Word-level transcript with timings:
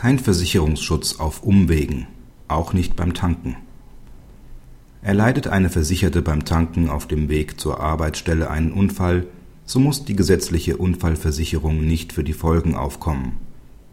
Kein 0.00 0.20
Versicherungsschutz 0.20 1.16
auf 1.18 1.42
Umwegen, 1.42 2.06
auch 2.46 2.72
nicht 2.72 2.94
beim 2.94 3.14
Tanken. 3.14 3.56
Erleidet 5.02 5.48
eine 5.48 5.70
Versicherte 5.70 6.22
beim 6.22 6.44
Tanken 6.44 6.88
auf 6.88 7.08
dem 7.08 7.28
Weg 7.28 7.58
zur 7.58 7.80
Arbeitsstelle 7.80 8.48
einen 8.48 8.70
Unfall, 8.70 9.26
so 9.64 9.80
muss 9.80 10.04
die 10.04 10.14
gesetzliche 10.14 10.76
Unfallversicherung 10.76 11.84
nicht 11.84 12.12
für 12.12 12.22
die 12.22 12.32
Folgen 12.32 12.76
aufkommen. 12.76 13.38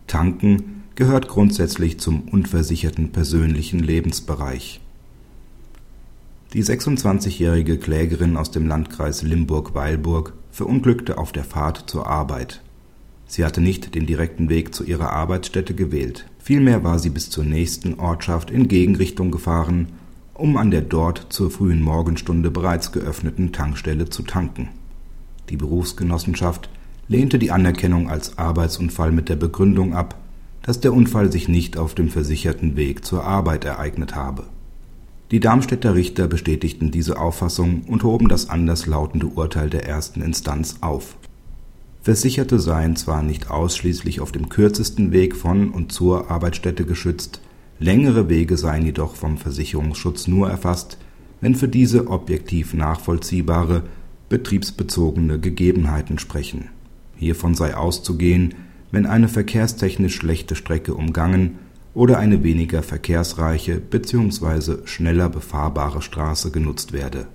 Tanken 0.05 0.83
gehört 0.93 1.27
grundsätzlich 1.27 1.99
zum 1.99 2.29
unversicherten 2.29 3.11
persönlichen 3.11 3.79
Lebensbereich. 3.79 4.81
Die 6.53 6.63
26-jährige 6.63 7.79
Klägerin 7.79 8.37
aus 8.37 8.51
dem 8.51 8.67
Landkreis 8.67 9.23
Limburg-Weilburg 9.23 10.33
verunglückte 10.51 11.17
auf 11.17 11.31
der 11.31 11.45
Fahrt 11.45 11.89
zur 11.89 12.05
Arbeit. 12.05 12.61
Sie 13.27 13.43
hatte 13.43 13.61
nicht 13.61 13.95
den 13.95 14.05
direkten 14.05 14.49
Weg 14.49 14.75
zu 14.75 14.83
ihrer 14.83 15.11
Arbeitsstätte 15.11 15.73
gewählt, 15.73 16.25
vielmehr 16.39 16.83
war 16.83 16.99
sie 16.99 17.09
bis 17.09 17.29
zur 17.29 17.43
nächsten 17.43 17.95
Ortschaft 17.95 18.51
in 18.51 18.67
Gegenrichtung 18.67 19.31
gefahren, 19.31 19.87
um 20.33 20.57
an 20.57 20.69
der 20.69 20.81
dort 20.81 21.27
zur 21.29 21.49
frühen 21.49 21.81
Morgenstunde 21.81 22.51
bereits 22.51 22.91
geöffneten 22.91 23.51
Tankstelle 23.51 24.09
zu 24.09 24.23
tanken. 24.23 24.69
Die 25.49 25.57
Berufsgenossenschaft 25.57 26.69
lehnte 27.07 27.39
die 27.39 27.51
Anerkennung 27.51 28.09
als 28.09 28.37
Arbeitsunfall 28.37 29.11
mit 29.11 29.29
der 29.29 29.35
Begründung 29.35 29.93
ab, 29.93 30.19
dass 30.61 30.79
der 30.79 30.93
Unfall 30.93 31.31
sich 31.31 31.47
nicht 31.47 31.77
auf 31.77 31.93
dem 31.93 32.09
versicherten 32.09 32.75
Weg 32.75 33.05
zur 33.05 33.23
Arbeit 33.23 33.65
ereignet 33.65 34.15
habe. 34.15 34.43
Die 35.31 35.39
Darmstädter 35.39 35.95
Richter 35.95 36.27
bestätigten 36.27 36.91
diese 36.91 37.19
Auffassung 37.19 37.83
und 37.87 38.03
hoben 38.03 38.29
das 38.29 38.49
anderslautende 38.49 39.27
Urteil 39.27 39.69
der 39.69 39.87
ersten 39.87 40.21
Instanz 40.21 40.77
auf 40.81 41.15
Versicherte 42.05 42.59
seien 42.59 42.95
zwar 42.95 43.23
nicht 43.23 43.49
ausschließlich 43.49 44.21
auf 44.21 44.31
dem 44.31 44.47
kürzesten 44.47 45.11
Weg 45.11 45.35
von 45.35 45.71
und 45.71 45.91
zur 45.91 46.29
Arbeitsstätte 46.29 46.85
geschützt, 46.85 47.41
längere 47.79 48.29
Wege 48.29 48.57
seien 48.57 48.85
jedoch 48.85 49.15
vom 49.15 49.39
Versicherungsschutz 49.39 50.27
nur 50.27 50.47
erfasst, 50.47 50.99
wenn 51.41 51.55
für 51.55 51.67
diese 51.67 52.07
objektiv 52.07 52.75
nachvollziehbare, 52.75 53.81
betriebsbezogene 54.29 55.39
Gegebenheiten 55.39 56.19
sprechen. 56.19 56.69
Hiervon 57.15 57.55
sei 57.55 57.75
auszugehen, 57.75 58.53
wenn 58.91 59.07
eine 59.07 59.27
verkehrstechnisch 59.27 60.15
schlechte 60.15 60.53
Strecke 60.55 60.93
umgangen 60.93 61.57
oder 61.95 62.19
eine 62.19 62.43
weniger 62.43 62.83
verkehrsreiche 62.83 63.79
bzw. 63.79 64.85
schneller 64.85 65.29
befahrbare 65.29 66.03
Straße 66.03 66.51
genutzt 66.51 66.93
werde 66.93 67.25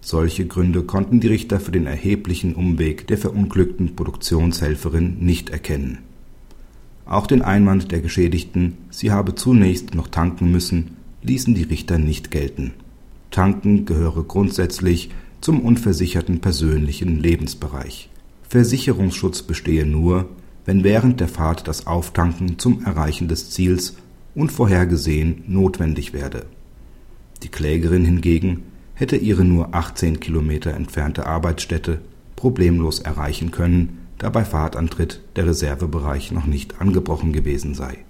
solche 0.00 0.46
Gründe 0.46 0.82
konnten 0.82 1.20
die 1.20 1.28
Richter 1.28 1.60
für 1.60 1.72
den 1.72 1.86
erheblichen 1.86 2.54
Umweg 2.54 3.06
der 3.06 3.18
verunglückten 3.18 3.96
Produktionshelferin 3.96 5.18
nicht 5.20 5.50
erkennen. 5.50 5.98
Auch 7.04 7.26
den 7.26 7.42
Einwand 7.42 7.90
der 7.90 8.00
Geschädigten, 8.00 8.78
sie 8.90 9.10
habe 9.10 9.34
zunächst 9.34 9.94
noch 9.94 10.08
tanken 10.08 10.50
müssen, 10.50 10.96
ließen 11.22 11.54
die 11.54 11.64
Richter 11.64 11.98
nicht 11.98 12.30
gelten. 12.30 12.72
Tanken 13.30 13.84
gehöre 13.84 14.24
grundsätzlich 14.24 15.10
zum 15.40 15.60
unversicherten 15.60 16.40
persönlichen 16.40 17.18
Lebensbereich. 17.18 18.08
Versicherungsschutz 18.48 19.42
bestehe 19.42 19.86
nur, 19.86 20.28
wenn 20.64 20.84
während 20.84 21.20
der 21.20 21.28
Fahrt 21.28 21.66
das 21.68 21.86
Auftanken 21.86 22.58
zum 22.58 22.84
Erreichen 22.84 23.28
des 23.28 23.50
Ziels 23.50 23.96
unvorhergesehen 24.34 25.44
notwendig 25.46 26.12
werde. 26.12 26.46
Die 27.42 27.48
Klägerin 27.48 28.04
hingegen 28.04 28.62
hätte 29.00 29.16
ihre 29.16 29.44
nur 29.46 29.74
18 29.74 30.20
Kilometer 30.20 30.74
entfernte 30.74 31.26
Arbeitsstätte 31.26 32.00
problemlos 32.36 33.00
erreichen 33.00 33.50
können, 33.50 34.06
da 34.18 34.28
bei 34.28 34.44
Fahrtantritt 34.44 35.22
der 35.36 35.46
Reservebereich 35.46 36.32
noch 36.32 36.44
nicht 36.44 36.82
angebrochen 36.82 37.32
gewesen 37.32 37.74
sei 37.74 38.04